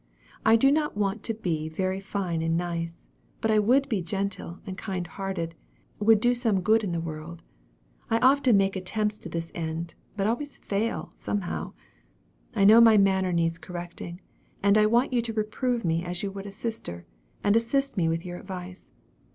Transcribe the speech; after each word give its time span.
I 0.43 0.55
do 0.55 0.71
not 0.71 0.97
want 0.97 1.21
to 1.25 1.33
be 1.35 1.69
very 1.69 1.99
fine 1.99 2.41
and 2.41 2.57
nice; 2.57 2.95
but 3.39 3.51
I 3.51 3.59
would 3.59 3.87
be 3.87 4.01
gentle 4.01 4.57
and 4.65 4.75
kind 4.75 5.05
hearted 5.05 5.53
would 5.99 6.19
do 6.19 6.33
some 6.33 6.61
good 6.61 6.83
in 6.83 6.91
the 6.91 6.99
world. 6.99 7.43
I 8.09 8.17
often 8.17 8.57
make 8.57 8.75
attempts 8.75 9.19
to 9.19 9.29
this 9.29 9.51
end; 9.53 9.93
but 10.17 10.25
always 10.25 10.55
fail, 10.57 11.11
somehow. 11.13 11.73
I 12.55 12.63
know 12.63 12.81
my 12.81 12.97
manner 12.97 13.31
needs 13.31 13.59
correcting; 13.59 14.21
and 14.63 14.75
I 14.75 14.87
want 14.87 15.13
you 15.13 15.21
to 15.21 15.33
reprove 15.33 15.85
me 15.85 16.03
as 16.03 16.23
you 16.23 16.31
would 16.31 16.47
a 16.47 16.51
sister, 16.51 17.05
and 17.43 17.55
assist 17.55 17.95
me 17.95 18.09
with 18.09 18.25
your 18.25 18.39
advice. 18.39 18.91